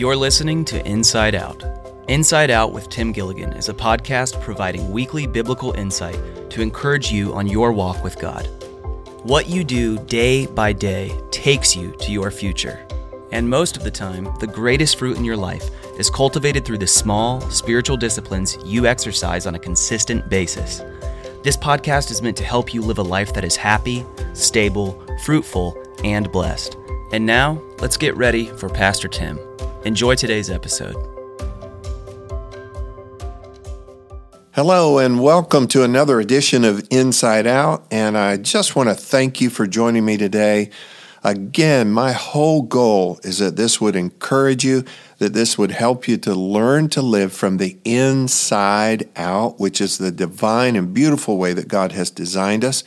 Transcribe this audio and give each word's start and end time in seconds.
You're 0.00 0.16
listening 0.16 0.64
to 0.64 0.82
Inside 0.88 1.34
Out. 1.34 1.62
Inside 2.08 2.50
Out 2.50 2.72
with 2.72 2.88
Tim 2.88 3.12
Gilligan 3.12 3.52
is 3.52 3.68
a 3.68 3.74
podcast 3.74 4.40
providing 4.40 4.90
weekly 4.90 5.26
biblical 5.26 5.72
insight 5.72 6.18
to 6.48 6.62
encourage 6.62 7.12
you 7.12 7.34
on 7.34 7.46
your 7.46 7.70
walk 7.70 8.02
with 8.02 8.18
God. 8.18 8.48
What 9.24 9.50
you 9.50 9.62
do 9.62 9.98
day 10.06 10.46
by 10.46 10.72
day 10.72 11.20
takes 11.30 11.76
you 11.76 11.90
to 11.98 12.12
your 12.12 12.30
future. 12.30 12.86
And 13.30 13.46
most 13.46 13.76
of 13.76 13.84
the 13.84 13.90
time, 13.90 14.26
the 14.40 14.46
greatest 14.46 14.98
fruit 14.98 15.18
in 15.18 15.24
your 15.26 15.36
life 15.36 15.68
is 15.98 16.08
cultivated 16.08 16.64
through 16.64 16.78
the 16.78 16.86
small, 16.86 17.42
spiritual 17.50 17.98
disciplines 17.98 18.56
you 18.64 18.86
exercise 18.86 19.46
on 19.46 19.54
a 19.54 19.58
consistent 19.58 20.30
basis. 20.30 20.78
This 21.42 21.58
podcast 21.58 22.10
is 22.10 22.22
meant 22.22 22.38
to 22.38 22.44
help 22.44 22.72
you 22.72 22.80
live 22.80 22.96
a 22.96 23.02
life 23.02 23.34
that 23.34 23.44
is 23.44 23.54
happy, 23.54 24.06
stable, 24.32 24.98
fruitful, 25.24 25.76
and 26.04 26.32
blessed. 26.32 26.78
And 27.12 27.26
now, 27.26 27.60
let's 27.80 27.98
get 27.98 28.16
ready 28.16 28.46
for 28.46 28.70
Pastor 28.70 29.06
Tim. 29.06 29.38
Enjoy 29.86 30.14
today's 30.14 30.50
episode. 30.50 30.94
Hello, 34.52 34.98
and 34.98 35.22
welcome 35.22 35.66
to 35.68 35.82
another 35.82 36.20
edition 36.20 36.66
of 36.66 36.86
Inside 36.90 37.46
Out. 37.46 37.86
And 37.90 38.18
I 38.18 38.36
just 38.36 38.76
want 38.76 38.90
to 38.90 38.94
thank 38.94 39.40
you 39.40 39.48
for 39.48 39.66
joining 39.66 40.04
me 40.04 40.18
today. 40.18 40.68
Again, 41.24 41.92
my 41.92 42.12
whole 42.12 42.60
goal 42.60 43.20
is 43.22 43.38
that 43.38 43.56
this 43.56 43.80
would 43.80 43.96
encourage 43.96 44.66
you, 44.66 44.84
that 45.16 45.32
this 45.32 45.56
would 45.56 45.70
help 45.70 46.06
you 46.06 46.18
to 46.18 46.34
learn 46.34 46.90
to 46.90 47.00
live 47.00 47.32
from 47.32 47.56
the 47.56 47.78
inside 47.82 49.08
out, 49.16 49.58
which 49.58 49.80
is 49.80 49.96
the 49.96 50.10
divine 50.10 50.76
and 50.76 50.92
beautiful 50.92 51.38
way 51.38 51.54
that 51.54 51.68
God 51.68 51.92
has 51.92 52.10
designed 52.10 52.66
us. 52.66 52.84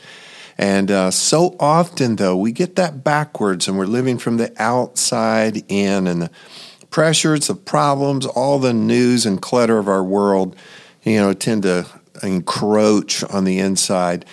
And 0.56 0.92
uh, 0.92 1.10
so 1.10 1.56
often, 1.58 2.14
though, 2.16 2.36
we 2.36 2.52
get 2.52 2.76
that 2.76 3.02
backwards 3.02 3.66
and 3.66 3.76
we're 3.76 3.86
living 3.86 4.18
from 4.18 4.36
the 4.36 4.52
outside 4.62 5.64
in, 5.68 6.06
and 6.06 6.22
the 6.22 6.30
pressures, 6.94 7.48
the 7.48 7.54
problems, 7.56 8.24
all 8.24 8.60
the 8.60 8.72
news 8.72 9.26
and 9.26 9.42
clutter 9.42 9.78
of 9.78 9.88
our 9.88 10.04
world, 10.04 10.54
you 11.02 11.16
know, 11.16 11.32
tend 11.32 11.64
to 11.64 11.84
encroach 12.22 13.24
on 13.24 13.42
the 13.42 13.58
inside. 13.58 14.24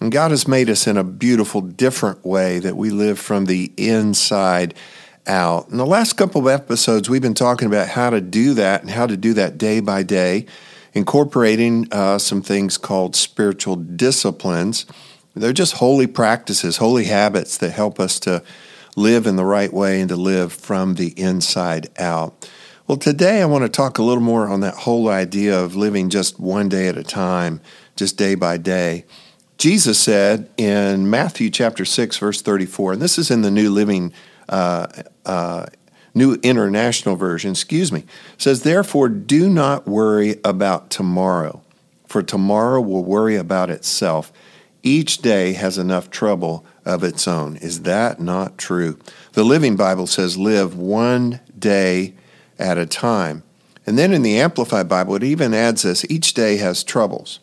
And 0.00 0.10
God 0.10 0.32
has 0.32 0.48
made 0.48 0.68
us 0.68 0.88
in 0.88 0.96
a 0.96 1.04
beautiful, 1.04 1.60
different 1.60 2.26
way 2.26 2.58
that 2.58 2.76
we 2.76 2.90
live 2.90 3.20
from 3.20 3.44
the 3.44 3.72
inside 3.76 4.74
out. 5.28 5.68
In 5.68 5.76
the 5.76 5.86
last 5.86 6.14
couple 6.14 6.40
of 6.40 6.48
episodes, 6.52 7.08
we've 7.08 7.22
been 7.22 7.34
talking 7.34 7.68
about 7.68 7.86
how 7.86 8.10
to 8.10 8.20
do 8.20 8.52
that 8.54 8.80
and 8.80 8.90
how 8.90 9.06
to 9.06 9.16
do 9.16 9.32
that 9.34 9.56
day 9.56 9.78
by 9.78 10.02
day, 10.02 10.44
incorporating 10.94 11.86
uh, 11.92 12.18
some 12.18 12.42
things 12.42 12.78
called 12.78 13.14
spiritual 13.14 13.76
disciplines. 13.76 14.86
They're 15.36 15.52
just 15.52 15.74
holy 15.74 16.08
practices, 16.08 16.78
holy 16.78 17.04
habits 17.04 17.56
that 17.58 17.70
help 17.70 18.00
us 18.00 18.18
to 18.20 18.42
live 18.98 19.26
in 19.26 19.36
the 19.36 19.44
right 19.44 19.72
way 19.72 20.00
and 20.00 20.08
to 20.08 20.16
live 20.16 20.52
from 20.52 20.96
the 20.96 21.08
inside 21.18 21.88
out. 21.98 22.50
Well, 22.86 22.98
today 22.98 23.40
I 23.40 23.46
want 23.46 23.62
to 23.62 23.68
talk 23.68 23.98
a 23.98 24.02
little 24.02 24.22
more 24.22 24.48
on 24.48 24.60
that 24.60 24.74
whole 24.74 25.08
idea 25.08 25.58
of 25.58 25.76
living 25.76 26.10
just 26.10 26.40
one 26.40 26.68
day 26.68 26.88
at 26.88 26.96
a 26.96 27.04
time, 27.04 27.60
just 27.96 28.16
day 28.16 28.34
by 28.34 28.56
day. 28.56 29.04
Jesus 29.56 30.00
said 30.00 30.50
in 30.56 31.08
Matthew 31.08 31.48
chapter 31.48 31.84
6, 31.84 32.16
verse 32.16 32.42
34, 32.42 32.94
and 32.94 33.02
this 33.02 33.18
is 33.18 33.30
in 33.30 33.42
the 33.42 33.50
New 33.50 33.70
Living, 33.70 34.12
uh, 34.48 34.86
uh, 35.24 35.66
New 36.14 36.34
International 36.42 37.14
Version, 37.14 37.52
excuse 37.52 37.92
me, 37.92 38.04
says, 38.36 38.62
Therefore, 38.62 39.08
do 39.08 39.48
not 39.48 39.86
worry 39.86 40.40
about 40.44 40.90
tomorrow, 40.90 41.62
for 42.06 42.22
tomorrow 42.22 42.80
will 42.80 43.04
worry 43.04 43.36
about 43.36 43.70
itself. 43.70 44.32
Each 44.82 45.18
day 45.18 45.52
has 45.52 45.76
enough 45.76 46.10
trouble 46.10 46.64
of 46.88 47.04
its 47.04 47.28
own. 47.28 47.56
Is 47.58 47.82
that 47.82 48.18
not 48.18 48.56
true? 48.56 48.98
The 49.34 49.44
Living 49.44 49.76
Bible 49.76 50.06
says, 50.06 50.38
Live 50.38 50.74
one 50.74 51.40
day 51.56 52.14
at 52.58 52.78
a 52.78 52.86
time. 52.86 53.42
And 53.86 53.98
then 53.98 54.12
in 54.12 54.22
the 54.22 54.40
Amplified 54.40 54.88
Bible, 54.88 55.14
it 55.14 55.22
even 55.22 55.52
adds 55.54 55.82
this 55.82 56.04
each 56.10 56.34
day 56.34 56.56
has 56.56 56.82
troubles. 56.82 57.40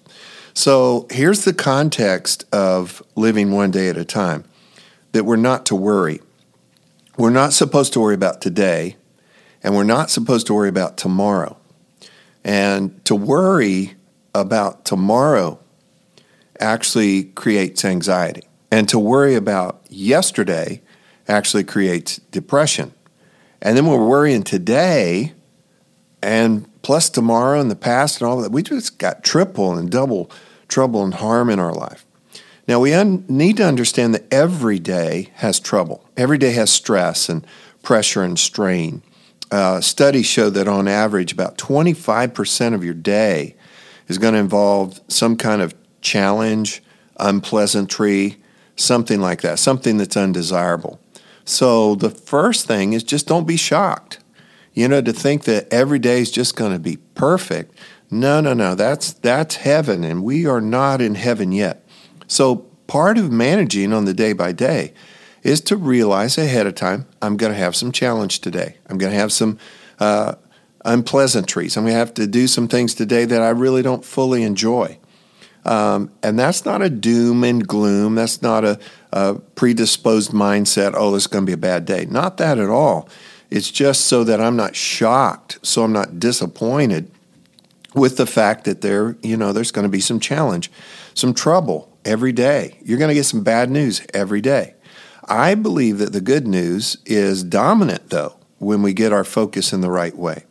So 0.54 1.06
here's 1.12 1.46
the 1.46 1.54
context 1.54 2.44
of 2.52 3.04
living 3.16 3.52
one 3.52 3.72
day 3.72 3.88
at 3.88 3.98
a 3.98 4.06
time 4.06 4.46
that 5.12 5.26
we're 5.26 5.36
not 5.36 5.66
to 5.68 5.76
worry. 5.76 6.22
We're 7.18 7.30
not 7.30 7.54
supposed 7.54 7.94
to 7.94 8.00
worry 8.00 8.16
about 8.16 8.42
today, 8.42 8.98
and 9.64 9.76
we're 9.76 9.84
not 9.84 10.10
supposed 10.10 10.48
to 10.48 10.54
worry 10.54 10.70
about 10.70 10.98
tomorrow. 10.98 11.58
And 12.44 13.04
to 13.06 13.16
worry 13.16 13.96
about 14.34 14.86
tomorrow 14.86 15.60
actually 16.60 17.26
creates 17.26 17.86
anxiety. 17.86 18.48
And 18.76 18.90
to 18.90 19.00
worry 19.00 19.36
about 19.36 19.86
yesterday 19.88 20.82
actually 21.30 21.64
creates 21.64 22.18
depression. 22.18 22.94
And 23.62 23.78
then 23.78 23.86
we're 23.88 24.06
worrying 24.06 24.44
today, 24.44 25.32
and 26.22 26.68
plus 26.82 27.10
tomorrow 27.10 27.58
and 27.62 27.72
the 27.72 27.78
past 27.78 28.20
and 28.20 28.30
all 28.30 28.42
that, 28.42 28.52
we 28.52 28.64
just 28.64 29.00
got 29.00 29.24
triple 29.24 29.78
and 29.78 29.90
double 29.90 30.30
trouble 30.68 31.06
and 31.06 31.14
harm 31.14 31.50
in 31.50 31.58
our 31.58 31.74
life. 31.74 32.06
Now, 32.68 32.82
we 32.82 32.94
un- 32.94 33.24
need 33.30 33.56
to 33.58 33.66
understand 33.66 34.14
that 34.14 34.26
every 34.30 34.80
day 34.80 35.30
has 35.36 35.58
trouble. 35.58 36.04
Every 36.18 36.38
day 36.38 36.52
has 36.52 36.70
stress 36.70 37.30
and 37.30 37.48
pressure 37.82 38.24
and 38.24 38.38
strain. 38.38 39.04
Uh, 39.52 39.80
studies 39.80 40.26
show 40.26 40.50
that 40.50 40.68
on 40.68 40.90
average, 40.90 41.32
about 41.32 41.58
25% 41.58 42.74
of 42.74 42.84
your 42.84 42.94
day 42.94 43.56
is 44.10 44.18
going 44.18 44.34
to 44.34 44.40
involve 44.42 45.00
some 45.08 45.38
kind 45.38 45.62
of 45.62 45.74
challenge, 46.02 46.84
unpleasantry, 47.18 48.42
something 48.76 49.20
like 49.20 49.42
that, 49.42 49.60
something 49.60 49.98
that's 49.98 50.18
undesirable. 50.18 51.00
So 51.44 51.96
the 51.96 52.10
first 52.10 52.66
thing 52.66 52.94
is 52.94 53.04
just 53.04 53.28
don't 53.28 53.48
be 53.48 53.58
shocked. 53.58 54.20
You 54.74 54.90
know, 54.90 55.02
to 55.02 55.14
think 55.14 55.46
that 55.46 55.72
every 55.72 56.00
day 56.00 56.20
is 56.20 56.32
just 56.32 56.58
going 56.58 56.74
to 56.74 56.80
be 56.80 56.98
perfect 56.98 57.74
no, 58.12 58.40
no, 58.40 58.54
no. 58.54 58.76
That's 58.76 59.14
that's 59.14 59.56
heaven, 59.56 60.04
and 60.04 60.24
we 60.24 60.46
are 60.46 60.62
not 60.62 61.02
in 61.02 61.16
heaven 61.16 61.52
yet. 61.52 61.84
So 62.28 62.58
part 62.88 63.18
of 63.18 63.32
managing 63.32 63.94
on 63.94 64.06
the 64.06 64.14
day 64.14 64.34
by 64.34 64.52
day 64.52 64.94
is 65.44 65.62
to 65.62 65.78
realize 65.78 66.38
ahead 66.38 66.68
of 66.68 66.76
time 66.76 67.08
I'm 67.22 67.38
going 67.38 67.52
to 67.52 67.58
have 67.58 67.76
some 67.76 67.92
challenge 67.92 68.40
today. 68.40 68.78
I'm 68.88 68.98
going 68.98 69.12
to 69.12 69.18
have 69.18 69.32
some 69.32 69.60
uh, 70.00 70.36
unpleasantries. 70.84 71.78
I'm 71.78 71.84
going 71.84 71.94
to 71.94 72.00
have 72.00 72.14
to 72.16 72.28
do 72.28 72.48
some 72.48 72.68
things 72.68 72.94
today 72.94 73.26
that 73.26 73.42
I 73.42 73.50
really 73.50 73.82
don't 73.82 74.06
fully 74.06 74.44
enjoy. 74.44 74.98
Um, 75.66 76.12
and 76.22 76.38
that's 76.38 76.64
not 76.64 76.82
a 76.82 76.90
doom 76.90 77.44
and 77.44 77.68
gloom. 77.68 78.16
That's 78.16 78.42
not 78.42 78.64
a, 78.64 78.80
a 79.12 79.36
predisposed 79.56 80.32
mindset. 80.32 80.94
Oh, 80.96 81.12
this 81.12 81.24
is 81.24 81.28
going 81.28 81.44
to 81.46 81.50
be 81.50 81.54
a 81.54 81.58
bad 81.58 81.86
day. 81.86 82.06
Not 82.06 82.38
that 82.38 82.60
at 82.60 82.70
all. 82.70 83.10
It's 83.50 83.72
just 83.72 84.02
so 84.06 84.24
that 84.24 84.40
I'm 84.40 84.56
not 84.56 84.76
shocked, 84.76 85.60
so 85.64 85.84
I'm 85.84 85.94
not 85.94 86.20
disappointed 86.20 87.12
with 87.94 88.18
the 88.18 88.26
fact 88.26 88.66
that 88.66 88.82
there, 88.82 89.16
you 89.24 89.38
know, 89.38 89.54
there's 89.54 89.72
going 89.72 89.84
to 89.84 89.90
be 89.90 90.02
some 90.02 90.20
challenge, 90.20 90.72
some 91.14 91.34
trouble 91.34 91.92
every 92.04 92.32
day. 92.32 92.78
You're 92.84 92.98
going 92.98 93.10
to 93.10 93.16
get 93.16 93.26
some 93.26 93.44
bad 93.44 93.72
news 93.72 94.06
every 94.14 94.42
day. 94.42 94.76
I 95.28 95.56
believe 95.56 95.98
that 96.00 96.14
the 96.14 96.22
good 96.22 96.46
news 96.46 96.98
is 97.06 97.44
dominant, 97.44 98.10
though, 98.10 98.38
when 98.60 98.82
we 98.84 98.94
get 98.94 99.14
our 99.14 99.24
focus 99.24 99.74
in 99.74 99.82
the 99.82 99.90
right 99.90 100.16
way. 100.16 100.44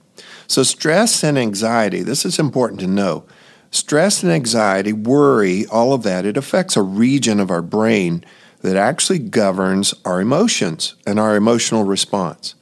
So, 0.47 0.63
stress 0.63 1.23
and 1.23 1.39
anxiety, 1.39 2.03
this 2.03 2.25
is 2.25 2.39
important 2.39 2.81
to 2.81 2.87
know. 2.87 3.25
Stress 3.75 4.23
and 4.23 4.31
anxiety, 4.31 4.93
worry, 4.93 5.67
all 5.67 5.93
of 5.93 6.05
that, 6.05 6.25
it 6.25 6.37
affects 6.37 6.77
a 6.77 6.83
region 6.83 7.41
of 7.41 7.51
our 7.51 7.61
brain 7.61 8.25
that 8.61 8.77
actually 8.77 9.19
governs 9.19 9.93
our 10.05 10.21
emotions 10.21 10.95
and 11.05 11.19
our 11.19 11.35
emotional 11.35 11.83
response. 11.83 12.55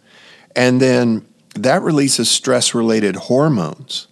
And 0.57 0.81
then 0.81 1.27
that 1.55 1.83
releases 1.83 2.31
stress 2.31 2.75
related 2.75 3.17
hormones. 3.17 4.09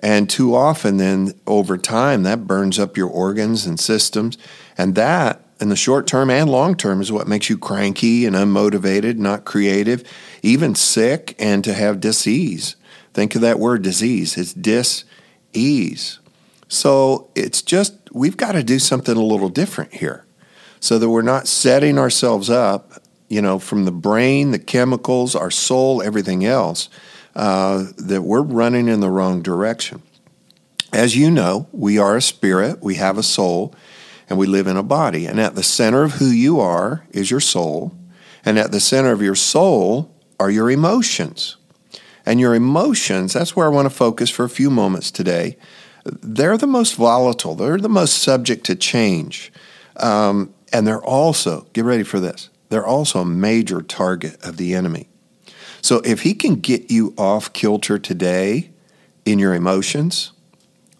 And 0.00 0.28
too 0.28 0.54
often, 0.54 0.98
then 0.98 1.32
over 1.46 1.78
time, 1.78 2.22
that 2.24 2.46
burns 2.46 2.78
up 2.78 2.98
your 2.98 3.08
organs 3.08 3.64
and 3.64 3.80
systems. 3.80 4.36
And 4.76 4.94
that, 4.94 5.40
in 5.58 5.70
the 5.70 5.74
short 5.74 6.06
term 6.06 6.28
and 6.28 6.50
long 6.50 6.74
term, 6.74 7.00
is 7.00 7.10
what 7.10 7.26
makes 7.26 7.48
you 7.48 7.56
cranky 7.56 8.26
and 8.26 8.36
unmotivated, 8.36 9.16
not 9.16 9.46
creative, 9.46 10.04
even 10.42 10.74
sick, 10.74 11.34
and 11.38 11.64
to 11.64 11.72
have 11.72 11.98
disease. 11.98 12.76
Think 13.14 13.34
of 13.34 13.40
that 13.40 13.58
word 13.58 13.80
disease. 13.80 14.36
It's 14.36 14.52
dis-ease. 14.52 16.18
So 16.72 17.28
it's 17.34 17.60
just, 17.60 17.92
we've 18.12 18.38
got 18.38 18.52
to 18.52 18.62
do 18.62 18.78
something 18.78 19.14
a 19.14 19.22
little 19.22 19.50
different 19.50 19.92
here 19.92 20.24
so 20.80 20.98
that 20.98 21.10
we're 21.10 21.20
not 21.20 21.46
setting 21.46 21.98
ourselves 21.98 22.48
up, 22.48 22.92
you 23.28 23.42
know, 23.42 23.58
from 23.58 23.84
the 23.84 23.92
brain, 23.92 24.52
the 24.52 24.58
chemicals, 24.58 25.36
our 25.36 25.50
soul, 25.50 26.00
everything 26.00 26.46
else 26.46 26.88
uh, 27.36 27.84
that 27.98 28.22
we're 28.22 28.40
running 28.40 28.88
in 28.88 29.00
the 29.00 29.10
wrong 29.10 29.42
direction. 29.42 30.00
As 30.94 31.14
you 31.14 31.30
know, 31.30 31.68
we 31.72 31.98
are 31.98 32.16
a 32.16 32.22
spirit, 32.22 32.82
we 32.82 32.94
have 32.94 33.18
a 33.18 33.22
soul, 33.22 33.74
and 34.30 34.38
we 34.38 34.46
live 34.46 34.66
in 34.66 34.78
a 34.78 34.82
body. 34.82 35.26
And 35.26 35.38
at 35.38 35.54
the 35.54 35.62
center 35.62 36.04
of 36.04 36.12
who 36.12 36.28
you 36.28 36.58
are 36.58 37.04
is 37.10 37.30
your 37.30 37.40
soul, 37.40 37.92
and 38.46 38.58
at 38.58 38.72
the 38.72 38.80
center 38.80 39.12
of 39.12 39.20
your 39.20 39.34
soul 39.34 40.10
are 40.40 40.50
your 40.50 40.70
emotions. 40.70 41.58
And 42.24 42.40
your 42.40 42.54
emotions, 42.54 43.34
that's 43.34 43.54
where 43.54 43.66
I 43.66 43.70
want 43.70 43.84
to 43.84 43.94
focus 43.94 44.30
for 44.30 44.44
a 44.44 44.48
few 44.48 44.70
moments 44.70 45.10
today. 45.10 45.58
They're 46.04 46.58
the 46.58 46.66
most 46.66 46.96
volatile, 46.96 47.54
they're 47.54 47.78
the 47.78 47.88
most 47.88 48.18
subject 48.18 48.64
to 48.66 48.74
change. 48.74 49.52
Um, 49.96 50.54
and 50.72 50.86
they're 50.86 51.02
also, 51.02 51.66
get 51.72 51.84
ready 51.84 52.02
for 52.02 52.18
this, 52.18 52.48
they're 52.70 52.86
also 52.86 53.20
a 53.20 53.24
major 53.24 53.82
target 53.82 54.42
of 54.42 54.56
the 54.56 54.74
enemy. 54.74 55.08
So 55.82 56.00
if 56.04 56.22
he 56.22 56.34
can 56.34 56.56
get 56.56 56.90
you 56.90 57.12
off 57.18 57.52
kilter 57.52 57.98
today 57.98 58.70
in 59.24 59.38
your 59.38 59.54
emotions, 59.54 60.32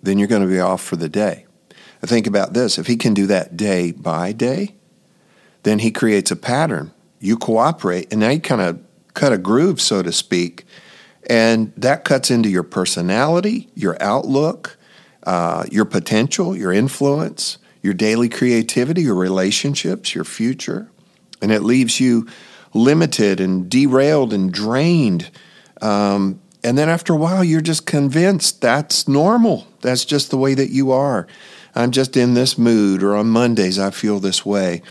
then 0.03 0.19
you're 0.19 0.29
going 0.29 0.43
to 0.43 0.49
be 0.49 0.61
off 0.61 0.83
for 0.83 0.97
the 0.97 1.09
day. 1.09 1.47
Think 2.05 2.27
about 2.27 2.53
this 2.53 2.79
if 2.79 2.89
he 2.89 2.97
can 2.97 3.15
do 3.15 3.27
that 3.29 3.57
day 3.57 3.93
by 3.93 4.33
day, 4.33 4.75
then 5.63 5.79
he 5.79 5.93
creates 5.93 6.33
a 6.33 6.37
pattern. 6.37 6.93
You 7.21 7.37
cooperate, 7.37 8.11
and 8.11 8.21
now 8.21 8.31
you 8.31 8.41
kind 8.41 8.61
of 8.61 8.81
cut 9.15 9.33
a 9.33 9.39
groove, 9.39 9.81
so 9.81 10.03
to 10.03 10.11
speak, 10.11 10.67
and 11.31 11.73
that 11.77 12.05
cuts 12.05 12.31
into 12.31 12.49
your 12.49 12.65
personality, 12.65 13.71
your 13.77 13.97
outlook, 14.03 14.77
uh, 15.25 15.65
your 15.71 15.85
potential, 15.85 16.57
your 16.57 16.73
influence, 16.73 17.59
your 17.83 17.95
daily 17.95 18.29
creativity, 18.29 19.03
your 19.03 19.15
relationships, 19.15 20.15
your 20.15 20.25
future. 20.25 20.91
And 21.41 21.51
it 21.51 21.63
leaves 21.63 22.01
you 22.01 22.29
limited 22.75 23.41
and 23.41 23.69
derailed 23.69 24.33
and 24.33 24.53
drained. 24.53 25.31
Um, 25.81 26.41
and 26.65 26.79
then 26.79 26.89
after 26.89 27.13
a 27.13 27.17
while, 27.17 27.43
you're 27.43 27.61
just 27.61 27.87
convinced 27.87 28.61
that's 28.61 29.09
normal. 29.09 29.67
That's 29.81 30.05
just 30.05 30.31
the 30.31 30.39
way 30.39 30.55
that 30.55 30.71
you 30.71 30.93
are. 30.93 31.27
I'm 31.75 31.91
just 31.91 32.17
in 32.17 32.35
this 32.35 32.57
mood, 32.59 33.03
or 33.03 33.17
on 33.17 33.29
Mondays, 33.29 33.79
I 33.79 33.91
feel 33.91 34.21
this 34.21 34.45
way. 34.47 34.83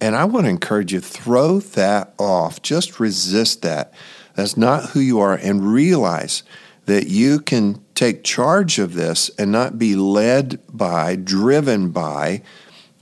And 0.00 0.14
I 0.14 0.24
want 0.24 0.46
to 0.46 0.50
encourage 0.50 0.92
you 0.92 1.00
throw 1.00 1.58
that 1.60 2.14
off. 2.18 2.62
Just 2.62 3.00
resist 3.00 3.62
that. 3.62 3.92
That's 4.34 4.56
not 4.56 4.90
who 4.90 5.00
you 5.00 5.18
are, 5.18 5.34
and 5.34 5.72
realize 5.72 6.44
that 6.88 7.06
you 7.06 7.38
can 7.38 7.84
take 7.94 8.24
charge 8.24 8.78
of 8.78 8.94
this 8.94 9.30
and 9.38 9.52
not 9.52 9.78
be 9.78 9.94
led 9.94 10.58
by, 10.72 11.14
driven 11.14 11.90
by 11.90 12.40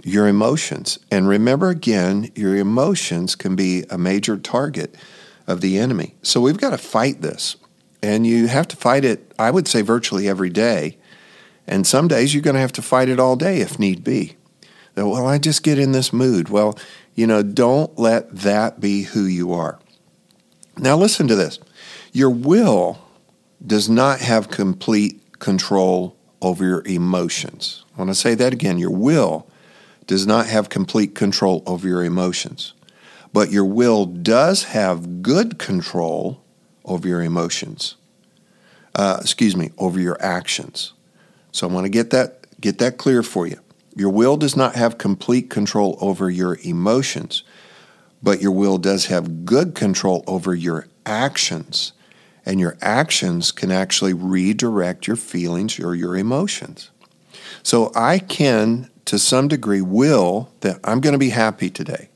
your 0.03 0.27
emotions. 0.27 0.99
And 1.09 1.29
remember 1.29 1.71
again, 1.71 2.33
your 2.35 2.57
emotions 2.57 3.37
can 3.37 3.55
be 3.55 3.85
a 3.89 3.97
major 3.97 4.37
target 4.39 4.97
of 5.47 5.61
the 5.61 5.79
enemy. 5.79 6.17
So 6.21 6.41
we've 6.41 6.59
got 6.59 6.71
to 6.71 6.79
fight 6.79 7.23
this. 7.23 7.55
And 8.03 8.27
you 8.27 8.49
have 8.49 8.67
to 8.69 8.77
fight 8.77 9.05
it, 9.05 9.33
I 9.39 9.53
would 9.53 9.69
say, 9.69 9.83
virtually 9.83 10.29
every 10.29 10.51
day. 10.51 10.99
And 11.65 11.87
some 11.87 12.09
days 12.09 12.35
you're 12.35 12.43
going 12.43 12.55
to 12.55 12.61
have 12.61 12.73
to 12.73 12.83
fight 12.83 13.09
it 13.09 13.21
all 13.21 13.37
day 13.37 13.61
if 13.61 13.79
need 13.79 14.03
be. 14.03 14.35
Well, 14.97 15.29
I 15.29 15.39
just 15.39 15.63
get 15.63 15.79
in 15.79 15.93
this 15.93 16.13
mood. 16.13 16.49
Well, 16.49 16.77
you 17.15 17.29
know, 17.29 17.45
don't 17.45 17.97
let 17.97 18.35
that 18.35 18.81
be 18.81 19.03
who 19.03 19.27
you 19.27 19.53
are. 19.53 19.79
Now, 20.77 20.97
listen 20.97 21.29
to 21.29 21.37
this 21.37 21.61
your 22.13 22.31
will 22.31 23.06
does 23.65 23.89
not 23.89 24.21
have 24.21 24.51
complete 24.51 25.21
control 25.39 26.17
over 26.43 26.65
your 26.65 26.83
emotions. 26.87 27.85
I 27.95 27.99
want 27.99 28.11
to 28.11 28.15
say 28.15 28.35
that 28.35 28.53
again. 28.53 28.79
Your 28.79 28.91
will 28.91 29.47
does 30.07 30.27
not 30.27 30.47
have 30.47 30.69
complete 30.69 31.15
control 31.15 31.63
over 31.67 31.89
your 31.89 32.05
emotions, 32.05 32.75
but 33.33 33.51
your 33.51 33.65
will 33.65 34.07
does 34.07 34.65
have 34.65 35.23
good 35.23 35.59
control 35.59 36.43
over 36.85 37.09
your 37.09 37.23
emotions. 37.23 37.97
Uh, 38.95 39.19
excuse 39.21 39.57
me, 39.57 39.73
over 39.79 40.01
your 40.01 40.17
actions. 40.23 40.93
So 41.53 41.69
I 41.69 41.73
want 41.73 41.85
to 41.85 41.91
get 41.91 42.11
that 42.11 42.61
get 42.61 42.79
that 42.79 42.97
clear 42.99 43.23
for 43.23 43.47
you. 43.47 43.59
Your 43.95 44.11
will 44.11 44.37
does 44.37 44.57
not 44.57 44.75
have 44.75 44.99
complete 44.99 45.51
control 45.51 45.97
over 46.01 46.31
your 46.31 46.59
emotions, 46.63 47.43
but 48.23 48.41
your 48.41 48.53
will 48.53 48.79
does 48.79 49.07
have 49.07 49.45
good 49.45 49.75
control 49.75 50.23
over 50.27 50.55
your 50.55 50.87
actions. 51.05 51.93
And 52.47 52.61
your 52.61 52.79
actions 52.81 53.51
can 53.51 53.71
actually 53.73 54.15
redirect 54.15 55.07
your 55.07 55.17
feelings 55.17 55.79
or 55.81 55.95
your 55.95 56.17
emotions. 56.17 56.91
So 57.63 57.91
I 57.95 58.21
can, 58.21 58.89
to 59.07 59.19
some 59.19 59.49
degree, 59.49 59.81
will 59.81 60.51
that 60.61 60.79
I'm 60.85 61.01
going 61.01 61.13
to 61.13 61.19
be 61.19 61.31
happy 61.31 61.69
today. 61.69 62.09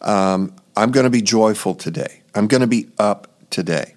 Um, 0.00 0.54
I'm 0.76 0.90
going 0.90 1.04
to 1.04 1.10
be 1.10 1.20
joyful 1.20 1.74
today. 1.74 2.22
I'm 2.34 2.46
going 2.46 2.62
to 2.62 2.66
be 2.66 2.88
up 2.98 3.28
today. 3.50 3.94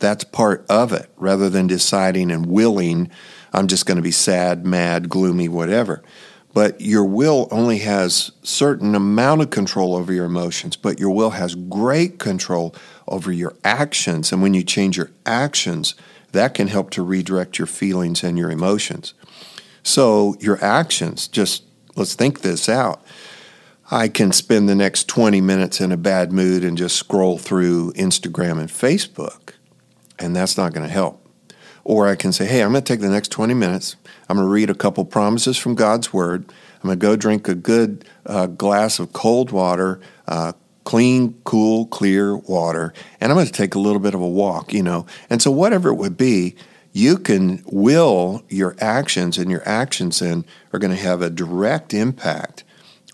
That's 0.00 0.24
part 0.24 0.66
of 0.68 0.92
it 0.92 1.08
rather 1.16 1.48
than 1.48 1.68
deciding 1.68 2.30
and 2.30 2.46
willing, 2.46 3.10
I'm 3.52 3.68
just 3.68 3.86
going 3.86 3.96
to 3.96 4.02
be 4.02 4.10
sad, 4.10 4.66
mad, 4.66 5.08
gloomy, 5.08 5.48
whatever. 5.48 6.02
But 6.54 6.80
your 6.80 7.04
will 7.04 7.48
only 7.50 7.80
has 7.80 8.30
certain 8.42 8.94
amount 8.94 9.42
of 9.42 9.50
control 9.50 9.96
over 9.96 10.12
your 10.12 10.24
emotions, 10.24 10.76
but 10.76 11.00
your 11.00 11.10
will 11.10 11.30
has 11.30 11.56
great 11.56 12.18
control 12.20 12.74
over 13.08 13.32
your 13.32 13.54
actions. 13.64 14.32
And 14.32 14.40
when 14.40 14.54
you 14.54 14.62
change 14.62 14.96
your 14.96 15.10
actions, 15.26 15.94
that 16.30 16.54
can 16.54 16.68
help 16.68 16.90
to 16.90 17.02
redirect 17.02 17.58
your 17.58 17.66
feelings 17.66 18.22
and 18.22 18.38
your 18.38 18.50
emotions. 18.50 19.14
So 19.82 20.36
your 20.40 20.62
actions, 20.64 21.28
just 21.28 21.64
let's 21.96 22.14
think 22.14 22.40
this 22.40 22.68
out. 22.68 23.04
I 23.90 24.08
can 24.08 24.32
spend 24.32 24.68
the 24.68 24.74
next 24.74 25.08
20 25.08 25.40
minutes 25.40 25.80
in 25.80 25.92
a 25.92 25.96
bad 25.96 26.32
mood 26.32 26.64
and 26.64 26.78
just 26.78 26.96
scroll 26.96 27.36
through 27.36 27.92
Instagram 27.92 28.58
and 28.58 28.68
Facebook, 28.68 29.52
and 30.18 30.34
that's 30.34 30.56
not 30.56 30.72
going 30.72 30.86
to 30.86 30.92
help. 30.92 31.23
Or 31.84 32.08
I 32.08 32.16
can 32.16 32.32
say, 32.32 32.46
hey, 32.46 32.62
I'm 32.62 32.72
going 32.72 32.82
to 32.82 32.92
take 32.92 33.00
the 33.00 33.10
next 33.10 33.30
20 33.30 33.54
minutes. 33.54 33.96
I'm 34.28 34.36
going 34.36 34.48
to 34.48 34.52
read 34.52 34.70
a 34.70 34.74
couple 34.74 35.04
promises 35.04 35.58
from 35.58 35.74
God's 35.74 36.12
Word. 36.12 36.50
I'm 36.82 36.88
going 36.88 36.98
to 36.98 37.02
go 37.06 37.16
drink 37.16 37.48
a 37.48 37.54
good 37.54 38.04
uh, 38.26 38.46
glass 38.46 38.98
of 38.98 39.12
cold 39.12 39.50
water, 39.50 40.00
uh, 40.26 40.52
clean, 40.84 41.40
cool, 41.44 41.86
clear 41.86 42.36
water, 42.36 42.92
and 43.20 43.30
I'm 43.30 43.36
going 43.36 43.46
to 43.46 43.52
take 43.52 43.74
a 43.74 43.78
little 43.78 44.00
bit 44.00 44.14
of 44.14 44.20
a 44.20 44.28
walk, 44.28 44.72
you 44.72 44.82
know. 44.82 45.06
And 45.30 45.40
so, 45.40 45.50
whatever 45.50 45.88
it 45.88 45.94
would 45.94 46.16
be, 46.16 46.56
you 46.92 47.16
can 47.16 47.62
will 47.66 48.42
your 48.48 48.76
actions, 48.78 49.38
and 49.38 49.50
your 49.50 49.66
actions 49.66 50.20
then 50.20 50.44
are 50.72 50.78
going 50.78 50.94
to 50.94 51.02
have 51.02 51.22
a 51.22 51.30
direct 51.30 51.94
impact 51.94 52.64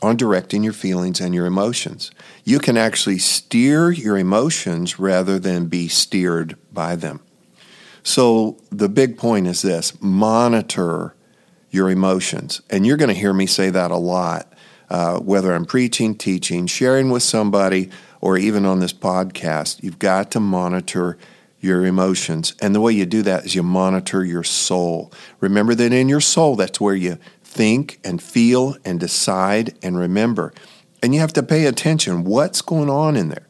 on 0.03 0.17
directing 0.17 0.63
your 0.65 0.73
feelings 0.73 1.21
and 1.21 1.35
your 1.35 1.47
emotions. 1.47 2.11
You 2.45 2.59
can 2.59 2.77
actually 2.77 3.19
steer 3.19 3.91
your 3.91 4.19
emotions 4.19 4.99
rather 4.99 5.39
than 5.39 5.67
be 5.67 5.89
steered 5.89 6.57
by 6.73 6.97
them. 6.97 7.21
So 8.03 8.57
the 8.71 8.89
big 8.89 9.19
point 9.19 9.47
is 9.47 9.63
this 9.63 10.01
monitor 10.01 11.15
your 11.71 11.91
emotions. 11.91 12.63
And 12.69 12.87
you're 12.87 12.97
going 12.97 13.09
to 13.09 13.15
hear 13.15 13.33
me 13.33 13.47
say 13.47 13.71
that 13.71 13.91
a 13.91 13.97
lot, 13.97 14.53
uh, 14.89 15.19
whether 15.21 15.55
I'm 15.55 15.65
preaching, 15.65 16.17
teaching, 16.17 16.67
sharing 16.67 17.11
with 17.11 17.23
somebody, 17.23 17.91
or 18.21 18.37
even 18.37 18.67
on 18.67 18.81
this 18.81 18.93
podcast. 18.93 19.83
You've 19.83 19.99
got 19.99 20.31
to 20.33 20.41
monitor 20.41 21.17
your 21.61 21.85
emotions. 21.85 22.55
And 22.61 22.75
the 22.75 22.81
way 22.81 22.93
you 22.93 23.07
do 23.07 23.23
that 23.23 23.47
is 23.47 23.55
you 23.55 23.63
monitor 23.63 24.25
your 24.25 24.43
soul. 24.43 25.13
Remember 25.41 25.75
that 25.75 25.93
in 25.93 26.09
your 26.09 26.21
soul, 26.21 26.57
that's 26.57 26.81
where 26.81 26.95
you 26.95 27.19
think 27.43 28.01
and 28.05 28.23
feel 28.23 28.77
and 28.85 28.99
decide 28.99 29.75
and 29.83 29.99
remember. 29.99 30.53
And 31.03 31.15
you 31.15 31.21
have 31.21 31.33
to 31.35 31.43
pay 31.43 31.67
attention. 31.67 32.25
What's 32.25 32.63
going 32.63 32.91
on 32.91 33.17
in 33.17 33.29
there? 33.29 33.47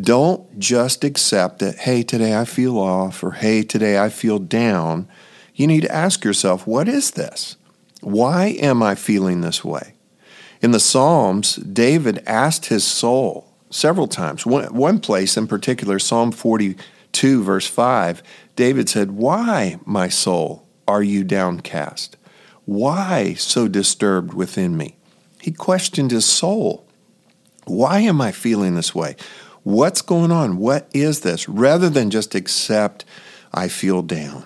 Don't 0.00 0.58
just 0.58 1.04
accept 1.04 1.60
that, 1.60 1.76
hey, 1.76 2.02
today 2.02 2.36
I 2.36 2.44
feel 2.44 2.78
off, 2.78 3.22
or 3.22 3.32
hey, 3.32 3.62
today 3.62 3.98
I 3.98 4.08
feel 4.08 4.38
down. 4.38 5.08
You 5.54 5.66
need 5.66 5.82
to 5.82 5.94
ask 5.94 6.24
yourself, 6.24 6.66
what 6.66 6.88
is 6.88 7.12
this? 7.12 7.56
Why 8.00 8.48
am 8.60 8.82
I 8.82 8.96
feeling 8.96 9.40
this 9.40 9.64
way? 9.64 9.94
In 10.60 10.72
the 10.72 10.80
Psalms, 10.80 11.56
David 11.56 12.22
asked 12.26 12.66
his 12.66 12.84
soul 12.84 13.52
several 13.70 14.08
times. 14.08 14.44
One, 14.44 14.74
one 14.74 14.98
place 14.98 15.36
in 15.36 15.46
particular, 15.46 15.98
Psalm 15.98 16.32
42, 16.32 17.42
verse 17.44 17.66
5, 17.66 18.22
David 18.56 18.88
said, 18.88 19.12
Why, 19.12 19.78
my 19.84 20.08
soul, 20.08 20.66
are 20.88 21.02
you 21.02 21.22
downcast? 21.22 22.16
Why 22.64 23.34
so 23.34 23.68
disturbed 23.68 24.34
within 24.34 24.76
me? 24.76 24.96
He 25.40 25.52
questioned 25.52 26.10
his 26.10 26.24
soul. 26.24 26.86
Why 27.66 28.00
am 28.00 28.20
I 28.20 28.32
feeling 28.32 28.74
this 28.74 28.94
way? 28.94 29.16
What's 29.64 30.02
going 30.02 30.30
on? 30.30 30.58
What 30.58 30.88
is 30.92 31.20
this? 31.20 31.48
Rather 31.48 31.88
than 31.88 32.10
just 32.10 32.34
accept, 32.34 33.06
I 33.52 33.68
feel 33.68 34.02
down. 34.02 34.44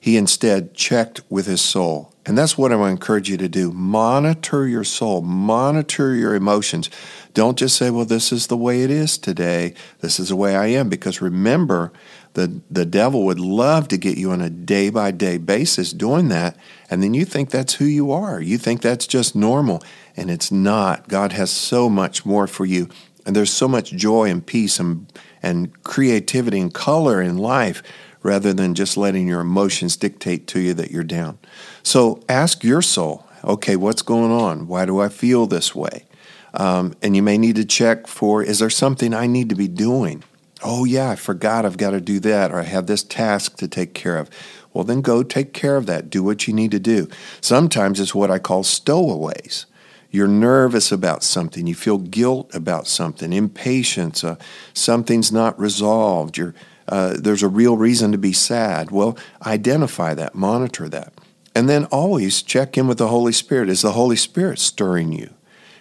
He 0.00 0.16
instead 0.16 0.74
checked 0.74 1.20
with 1.28 1.46
his 1.46 1.60
soul. 1.60 2.12
And 2.26 2.36
that's 2.36 2.58
what 2.58 2.72
I 2.72 2.76
want 2.76 2.88
to 2.88 2.92
encourage 2.92 3.30
you 3.30 3.36
to 3.36 3.48
do. 3.48 3.70
Monitor 3.70 4.66
your 4.66 4.84
soul, 4.84 5.20
monitor 5.22 6.14
your 6.14 6.34
emotions. 6.34 6.90
Don't 7.32 7.58
just 7.58 7.76
say, 7.76 7.90
well, 7.90 8.04
this 8.04 8.32
is 8.32 8.48
the 8.48 8.56
way 8.56 8.82
it 8.82 8.90
is 8.90 9.18
today. 9.18 9.72
This 10.00 10.18
is 10.18 10.30
the 10.30 10.36
way 10.36 10.56
I 10.56 10.66
am. 10.66 10.88
Because 10.88 11.22
remember, 11.22 11.92
the, 12.34 12.60
the 12.70 12.84
devil 12.84 13.24
would 13.24 13.40
love 13.40 13.88
to 13.88 13.96
get 13.96 14.18
you 14.18 14.32
on 14.32 14.40
a 14.40 14.50
day 14.50 14.90
by 14.90 15.12
day 15.12 15.38
basis 15.38 15.92
doing 15.92 16.28
that. 16.28 16.56
And 16.90 17.02
then 17.02 17.14
you 17.14 17.24
think 17.24 17.50
that's 17.50 17.74
who 17.74 17.84
you 17.84 18.10
are. 18.10 18.40
You 18.40 18.58
think 18.58 18.82
that's 18.82 19.06
just 19.06 19.36
normal. 19.36 19.82
And 20.16 20.30
it's 20.30 20.50
not. 20.50 21.08
God 21.08 21.32
has 21.32 21.50
so 21.50 21.88
much 21.88 22.26
more 22.26 22.46
for 22.46 22.66
you. 22.66 22.88
And 23.30 23.36
there's 23.36 23.52
so 23.52 23.68
much 23.68 23.92
joy 23.92 24.28
and 24.28 24.44
peace 24.44 24.80
and, 24.80 25.06
and 25.40 25.84
creativity 25.84 26.58
and 26.58 26.74
color 26.74 27.22
in 27.22 27.38
life 27.38 27.80
rather 28.24 28.52
than 28.52 28.74
just 28.74 28.96
letting 28.96 29.28
your 29.28 29.38
emotions 29.38 29.96
dictate 29.96 30.48
to 30.48 30.58
you 30.58 30.74
that 30.74 30.90
you're 30.90 31.04
down. 31.04 31.38
So 31.84 32.24
ask 32.28 32.64
your 32.64 32.82
soul, 32.82 33.24
okay, 33.44 33.76
what's 33.76 34.02
going 34.02 34.32
on? 34.32 34.66
Why 34.66 34.84
do 34.84 34.98
I 34.98 35.08
feel 35.08 35.46
this 35.46 35.76
way? 35.76 36.06
Um, 36.54 36.94
and 37.02 37.14
you 37.14 37.22
may 37.22 37.38
need 37.38 37.54
to 37.54 37.64
check 37.64 38.08
for 38.08 38.42
is 38.42 38.58
there 38.58 38.68
something 38.68 39.14
I 39.14 39.28
need 39.28 39.48
to 39.50 39.54
be 39.54 39.68
doing? 39.68 40.24
Oh, 40.64 40.84
yeah, 40.84 41.10
I 41.10 41.14
forgot 41.14 41.64
I've 41.64 41.76
got 41.76 41.90
to 41.90 42.00
do 42.00 42.18
that, 42.18 42.50
or 42.50 42.58
I 42.58 42.64
have 42.64 42.88
this 42.88 43.04
task 43.04 43.58
to 43.58 43.68
take 43.68 43.94
care 43.94 44.16
of. 44.16 44.28
Well, 44.74 44.82
then 44.82 45.02
go 45.02 45.22
take 45.22 45.52
care 45.52 45.76
of 45.76 45.86
that. 45.86 46.10
Do 46.10 46.24
what 46.24 46.48
you 46.48 46.52
need 46.52 46.72
to 46.72 46.80
do. 46.80 47.08
Sometimes 47.40 48.00
it's 48.00 48.12
what 48.12 48.32
I 48.32 48.40
call 48.40 48.64
stowaways 48.64 49.66
you're 50.10 50.28
nervous 50.28 50.90
about 50.90 51.22
something, 51.22 51.66
you 51.66 51.74
feel 51.74 51.98
guilt 51.98 52.54
about 52.54 52.86
something, 52.86 53.32
impatience, 53.32 54.24
uh, 54.24 54.36
something's 54.74 55.30
not 55.30 55.58
resolved, 55.58 56.36
you're, 56.36 56.54
uh, 56.88 57.14
there's 57.18 57.42
a 57.42 57.48
real 57.48 57.76
reason 57.76 58.10
to 58.12 58.18
be 58.18 58.32
sad. 58.32 58.90
Well, 58.90 59.16
identify 59.46 60.14
that, 60.14 60.34
monitor 60.34 60.88
that. 60.88 61.12
And 61.54 61.68
then 61.68 61.84
always 61.86 62.42
check 62.42 62.76
in 62.76 62.88
with 62.88 62.98
the 62.98 63.08
Holy 63.08 63.32
Spirit. 63.32 63.68
Is 63.68 63.82
the 63.82 63.92
Holy 63.92 64.16
Spirit 64.16 64.58
stirring 64.58 65.12
you? 65.12 65.30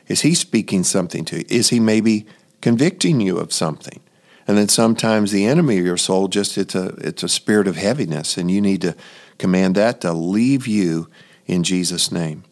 Is 0.07 0.21
He 0.21 0.33
speaking 0.36 0.83
something 0.83 1.25
to 1.25 1.38
you? 1.38 1.45
Is 1.50 1.69
He 1.69 1.79
maybe 1.79 2.25
convicting 2.62 3.21
you 3.21 3.38
of 3.38 3.53
something? 3.53 4.00
And 4.48 4.57
then 4.57 4.67
sometimes 4.67 5.31
the 5.31 5.45
enemy 5.45 5.77
of 5.77 5.86
your 5.86 5.98
soul 5.98 6.27
just 6.27 6.57
it's 6.57 6.74
a 6.74 6.88
it's 6.98 7.21
a 7.21 7.29
spirit 7.29 7.67
of 7.67 7.75
heaviness, 7.75 8.36
and 8.36 8.50
you 8.50 8.62
need 8.62 8.81
to 8.81 8.95
command 9.38 9.75
that 9.75 10.01
to 10.01 10.12
leave 10.12 10.65
you 10.65 11.07
in 11.45 11.62
Jesus' 11.62 12.12
name. 12.12 12.43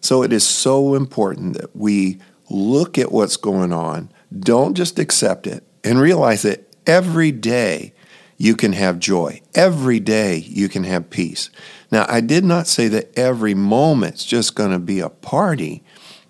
So 0.00 0.22
it 0.22 0.32
is 0.32 0.46
so 0.46 0.94
important 0.94 1.54
that 1.54 1.74
we 1.74 2.18
look 2.48 2.98
at 2.98 3.12
what's 3.12 3.36
going 3.36 3.72
on, 3.72 4.10
don't 4.38 4.74
just 4.74 4.98
accept 4.98 5.46
it, 5.46 5.64
and 5.82 6.00
realize 6.00 6.42
that 6.42 6.74
every 6.86 7.32
day 7.32 7.92
you 8.36 8.54
can 8.54 8.72
have 8.72 8.98
joy. 8.98 9.40
Every 9.54 10.00
day 10.00 10.36
you 10.36 10.68
can 10.68 10.84
have 10.84 11.10
peace. 11.10 11.50
Now, 11.90 12.06
I 12.08 12.20
did 12.20 12.44
not 12.44 12.66
say 12.66 12.88
that 12.88 13.16
every 13.16 13.54
moment's 13.54 14.24
just 14.24 14.54
going 14.54 14.72
to 14.72 14.78
be 14.78 15.00
a 15.00 15.08
party. 15.08 15.82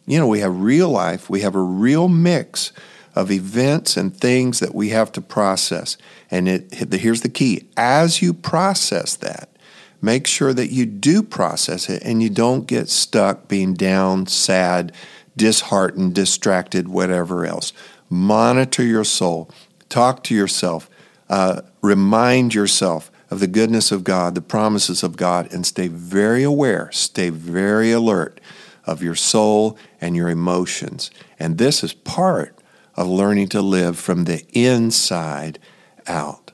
You 0.06 0.18
know, 0.18 0.28
we 0.28 0.40
have 0.40 0.60
real 0.60 0.88
life, 0.88 1.28
we 1.28 1.40
have 1.40 1.54
a 1.54 1.60
real 1.60 2.08
mix 2.08 2.72
of 3.14 3.30
events 3.30 3.96
and 3.96 4.14
things 4.14 4.60
that 4.60 4.74
we 4.74 4.90
have 4.90 5.10
to 5.12 5.20
process. 5.20 5.96
And 6.30 6.48
it, 6.48 6.74
here's 6.92 7.22
the 7.22 7.28
key 7.28 7.68
as 7.76 8.20
you 8.22 8.34
process 8.34 9.16
that, 9.16 9.55
make 10.00 10.26
sure 10.26 10.52
that 10.52 10.70
you 10.70 10.86
do 10.86 11.22
process 11.22 11.88
it 11.88 12.02
and 12.04 12.22
you 12.22 12.30
don't 12.30 12.66
get 12.66 12.88
stuck 12.88 13.48
being 13.48 13.74
down, 13.74 14.26
sad, 14.26 14.92
disheartened, 15.36 16.14
distracted, 16.14 16.88
whatever 16.88 17.44
else. 17.44 17.72
Monitor 18.08 18.82
your 18.82 19.04
soul, 19.04 19.50
talk 19.88 20.22
to 20.24 20.34
yourself, 20.34 20.88
uh, 21.28 21.62
remind 21.82 22.54
yourself 22.54 23.10
of 23.30 23.40
the 23.40 23.46
goodness 23.46 23.90
of 23.90 24.04
God, 24.04 24.34
the 24.34 24.40
promises 24.42 25.02
of 25.02 25.16
God, 25.16 25.52
and 25.52 25.66
stay 25.66 25.88
very 25.88 26.42
aware, 26.42 26.90
stay 26.92 27.30
very 27.30 27.90
alert 27.90 28.40
of 28.84 29.02
your 29.02 29.16
soul 29.16 29.76
and 30.00 30.14
your 30.14 30.28
emotions. 30.28 31.10
And 31.38 31.58
this 31.58 31.82
is 31.82 31.92
part 31.92 32.56
of 32.94 33.08
learning 33.08 33.48
to 33.48 33.60
live 33.60 33.98
from 33.98 34.24
the 34.24 34.44
inside 34.52 35.58
out. 36.06 36.52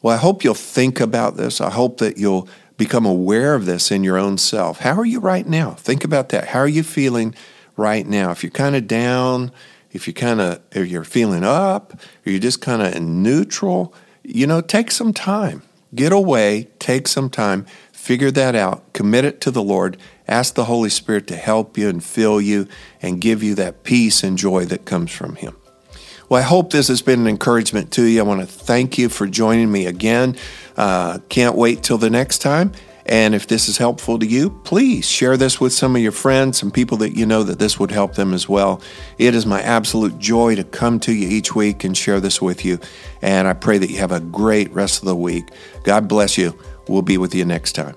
Well, 0.00 0.14
I 0.14 0.18
hope 0.18 0.44
you'll 0.44 0.54
think 0.54 1.00
about 1.00 1.36
this. 1.36 1.60
I 1.60 1.70
hope 1.70 1.98
that 1.98 2.18
you'll 2.18 2.48
become 2.76 3.06
aware 3.06 3.54
of 3.54 3.66
this 3.66 3.90
in 3.90 4.04
your 4.04 4.18
own 4.18 4.38
self. 4.38 4.80
How 4.80 4.94
are 4.94 5.04
you 5.04 5.20
right 5.20 5.46
now? 5.46 5.72
Think 5.72 6.04
about 6.04 6.30
that. 6.30 6.48
How 6.48 6.60
are 6.60 6.68
you 6.68 6.82
feeling 6.82 7.34
right 7.76 8.06
now? 8.06 8.30
If 8.30 8.42
you're 8.42 8.50
kind 8.50 8.76
of 8.76 8.86
down, 8.86 9.52
if 9.92 10.06
you're 10.06 10.14
kind 10.14 10.40
of 10.40 10.60
if 10.72 10.88
you're 10.88 11.04
feeling 11.04 11.44
up, 11.44 11.94
or 12.26 12.30
you're 12.30 12.40
just 12.40 12.60
kind 12.60 12.82
of 12.82 13.00
neutral, 13.00 13.94
you 14.22 14.46
know, 14.46 14.60
take 14.60 14.90
some 14.90 15.12
time. 15.12 15.62
Get 15.94 16.12
away, 16.12 16.68
take 16.80 17.06
some 17.06 17.30
time, 17.30 17.66
figure 17.92 18.32
that 18.32 18.56
out, 18.56 18.92
commit 18.92 19.24
it 19.24 19.40
to 19.42 19.52
the 19.52 19.62
Lord, 19.62 19.96
ask 20.26 20.54
the 20.54 20.64
Holy 20.64 20.90
Spirit 20.90 21.28
to 21.28 21.36
help 21.36 21.78
you 21.78 21.88
and 21.88 22.02
fill 22.02 22.40
you 22.40 22.66
and 23.00 23.20
give 23.20 23.44
you 23.44 23.54
that 23.54 23.84
peace 23.84 24.24
and 24.24 24.36
joy 24.36 24.64
that 24.64 24.84
comes 24.84 25.12
from 25.12 25.36
Him. 25.36 25.56
Well, 26.34 26.42
I 26.42 26.46
hope 26.46 26.72
this 26.72 26.88
has 26.88 27.00
been 27.00 27.20
an 27.20 27.26
encouragement 27.28 27.92
to 27.92 28.02
you. 28.02 28.18
I 28.18 28.24
want 28.24 28.40
to 28.40 28.46
thank 28.48 28.98
you 28.98 29.08
for 29.08 29.28
joining 29.28 29.70
me 29.70 29.86
again. 29.86 30.36
Uh, 30.76 31.20
can't 31.28 31.54
wait 31.54 31.84
till 31.84 31.96
the 31.96 32.10
next 32.10 32.38
time. 32.38 32.72
And 33.06 33.36
if 33.36 33.46
this 33.46 33.68
is 33.68 33.78
helpful 33.78 34.18
to 34.18 34.26
you, 34.26 34.50
please 34.64 35.08
share 35.08 35.36
this 35.36 35.60
with 35.60 35.72
some 35.72 35.94
of 35.94 36.02
your 36.02 36.10
friends, 36.10 36.58
some 36.58 36.72
people 36.72 36.96
that 36.96 37.16
you 37.16 37.24
know 37.24 37.44
that 37.44 37.60
this 37.60 37.78
would 37.78 37.92
help 37.92 38.16
them 38.16 38.34
as 38.34 38.48
well. 38.48 38.82
It 39.16 39.32
is 39.36 39.46
my 39.46 39.62
absolute 39.62 40.18
joy 40.18 40.56
to 40.56 40.64
come 40.64 40.98
to 41.06 41.12
you 41.12 41.28
each 41.28 41.54
week 41.54 41.84
and 41.84 41.96
share 41.96 42.18
this 42.18 42.42
with 42.42 42.64
you. 42.64 42.80
And 43.22 43.46
I 43.46 43.52
pray 43.52 43.78
that 43.78 43.90
you 43.90 43.98
have 43.98 44.10
a 44.10 44.18
great 44.18 44.72
rest 44.72 45.02
of 45.02 45.06
the 45.06 45.14
week. 45.14 45.50
God 45.84 46.08
bless 46.08 46.36
you. 46.36 46.58
We'll 46.88 47.02
be 47.02 47.16
with 47.16 47.32
you 47.32 47.44
next 47.44 47.74
time. 47.74 47.94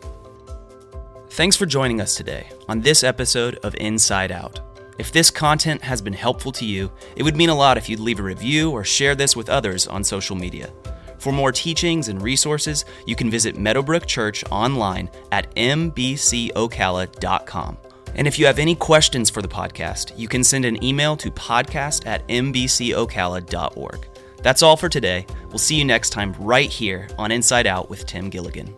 Thanks 1.31 1.55
for 1.55 1.65
joining 1.65 2.01
us 2.01 2.13
today 2.13 2.51
on 2.69 2.81
this 2.81 3.03
episode 3.03 3.55
of 3.63 3.73
Inside 3.79 4.31
Out. 4.31 4.59
If 4.97 5.11
this 5.11 5.29
content 5.29 5.83
has 5.83 6.01
been 6.01 6.13
helpful 6.13 6.51
to 6.53 6.65
you, 6.65 6.91
it 7.15 7.23
would 7.23 7.35
mean 7.35 7.49
a 7.49 7.55
lot 7.55 7.77
if 7.77 7.87
you'd 7.87 7.99
leave 7.99 8.19
a 8.19 8.23
review 8.23 8.71
or 8.71 8.83
share 8.83 9.13
this 9.15 9.35
with 9.35 9.49
others 9.49 9.87
on 9.87 10.03
social 10.03 10.35
media. 10.35 10.71
For 11.19 11.31
more 11.31 11.51
teachings 11.51 12.07
and 12.07 12.21
resources, 12.21 12.85
you 13.05 13.15
can 13.15 13.29
visit 13.29 13.57
Meadowbrook 13.57 14.05
Church 14.05 14.43
online 14.51 15.09
at 15.31 15.53
mbcocala.com. 15.55 16.57
And 18.15 18.27
if 18.27 18.39
you 18.39 18.45
have 18.47 18.57
any 18.59 18.75
questions 18.75 19.29
for 19.29 19.41
the 19.41 19.47
podcast, 19.47 20.17
you 20.17 20.27
can 20.27 20.43
send 20.43 20.65
an 20.65 20.83
email 20.83 21.15
to 21.17 21.29
podcast 21.31 22.07
at 22.07 22.27
mbcocala.org. 22.27 24.07
That's 24.41 24.63
all 24.63 24.77
for 24.77 24.89
today. 24.89 25.25
We'll 25.49 25.57
see 25.57 25.75
you 25.75 25.85
next 25.85 26.11
time 26.11 26.33
right 26.39 26.69
here 26.69 27.07
on 27.17 27.31
Inside 27.31 27.67
Out 27.67 27.89
with 27.89 28.05
Tim 28.05 28.29
Gilligan. 28.29 28.76